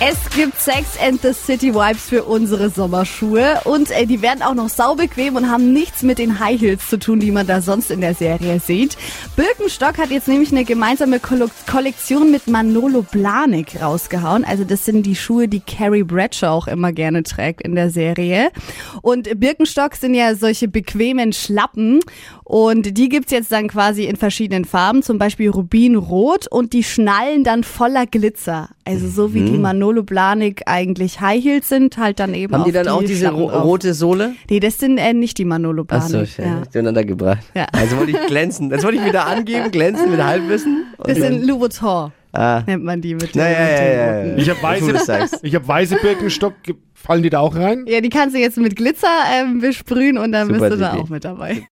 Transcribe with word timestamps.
Es 0.00 0.30
gibt 0.30 0.60
Sex 0.60 0.96
and 1.04 1.20
the 1.22 1.32
City 1.32 1.74
Vibes 1.74 2.08
für 2.08 2.22
unsere 2.22 2.70
Sommerschuhe 2.70 3.60
und 3.64 3.90
äh, 3.90 4.06
die 4.06 4.22
werden 4.22 4.42
auch 4.42 4.54
noch 4.54 4.68
saubequem 4.68 5.34
und 5.34 5.50
haben 5.50 5.72
nichts 5.72 6.04
mit 6.04 6.18
den 6.18 6.38
High 6.38 6.60
Heels 6.60 6.88
zu 6.88 7.00
tun, 7.00 7.18
die 7.18 7.32
man 7.32 7.48
da 7.48 7.60
sonst 7.60 7.90
in 7.90 8.00
der 8.00 8.14
Serie 8.14 8.60
sieht. 8.60 8.96
Birkenstock 9.34 9.98
hat 9.98 10.10
jetzt 10.10 10.28
nämlich 10.28 10.52
eine 10.52 10.64
gemeinsame 10.64 11.18
Kolle- 11.18 11.50
Kollektion 11.68 12.30
mit 12.30 12.46
Manolo 12.46 13.02
Blahnik 13.02 13.82
rausgehauen. 13.82 14.44
Also 14.44 14.62
das 14.62 14.84
sind 14.84 15.02
die 15.04 15.16
Schuhe, 15.16 15.48
die 15.48 15.58
Carrie 15.60 16.04
Bradshaw 16.04 16.46
auch 16.50 16.68
immer 16.68 16.92
gerne 16.92 17.24
trägt 17.24 17.62
in 17.62 17.74
der 17.74 17.90
Serie. 17.90 18.50
Und 19.02 19.40
Birkenstock 19.40 19.96
sind 19.96 20.14
ja 20.14 20.36
solche 20.36 20.68
bequemen 20.68 21.32
Schlappen 21.32 21.98
und 22.44 22.96
die 22.96 23.08
gibt's 23.08 23.32
jetzt 23.32 23.50
dann 23.50 23.66
quasi 23.66 24.04
in 24.04 24.14
verschiedenen 24.14 24.64
Farben, 24.64 25.02
zum 25.02 25.18
Beispiel 25.18 25.50
Rubinrot 25.50 26.46
und 26.46 26.72
die 26.72 26.84
schnallen 26.84 27.42
dann 27.42 27.64
voller 27.64 28.06
Glitzer. 28.06 28.68
Also 28.84 29.08
so 29.08 29.34
wie 29.34 29.42
die 29.42 29.58
Manolo 29.58 29.87
Blahnik 30.02 30.62
eigentlich 30.66 31.20
High 31.20 31.42
Heels 31.42 31.68
sind, 31.68 31.98
halt 31.98 32.20
dann 32.20 32.34
eben 32.34 32.52
Haben 32.52 32.60
auf 32.62 32.66
die 32.66 32.72
dann 32.72 32.88
auch 32.88 33.02
diese 33.02 33.28
ro 33.30 33.46
rote 33.46 33.94
Sohle? 33.94 34.34
Nee, 34.50 34.60
das 34.60 34.78
sind 34.78 34.98
äh, 34.98 35.12
nicht 35.12 35.38
die 35.38 35.44
Manolo 35.44 35.84
Achso, 35.88 36.08
Blahnik. 36.08 36.28
ich 36.28 36.38
ja. 36.38 36.60
durcheinander 36.60 37.04
gebracht. 37.04 37.44
Ja. 37.54 37.66
Also 37.72 37.96
wollte 37.96 38.12
ich 38.12 38.26
glänzen. 38.26 38.70
Das 38.70 38.84
wollte 38.84 38.98
ich 38.98 39.04
wieder 39.04 39.26
angeben, 39.26 39.70
glänzen 39.70 40.10
mit 40.10 40.22
Halbwissen. 40.22 40.84
Das 41.04 41.16
sind 41.16 41.46
Louboutin, 41.46 42.10
ah. 42.32 42.62
nennt 42.66 42.84
man 42.84 43.00
die 43.00 43.14
mit 43.14 43.34
Ja, 43.34 43.44
den, 43.44 43.52
ja, 43.52 43.60
mit 43.60 43.70
ja, 43.70 43.78
den 43.78 43.98
ja, 43.98 44.16
roten. 44.16 44.30
ja. 44.30 44.36
Ich 44.36 44.50
habe 44.50 44.62
weiße, 44.62 45.38
ich 45.42 45.54
hab 45.54 45.68
weiße 45.68 45.96
Birkenstock. 46.02 46.54
Fallen 46.94 47.22
die 47.22 47.30
da 47.30 47.38
auch 47.38 47.54
rein? 47.54 47.84
Ja, 47.86 48.00
die 48.00 48.08
kannst 48.08 48.34
du 48.34 48.40
jetzt 48.40 48.58
mit 48.58 48.74
Glitzer 48.74 49.06
ähm, 49.32 49.60
besprühen 49.60 50.18
und 50.18 50.32
dann 50.32 50.48
Super 50.48 50.58
bist 50.58 50.72
du 50.72 50.76
da 50.80 50.94
auch 50.94 51.08
mit 51.08 51.24
dabei. 51.24 51.62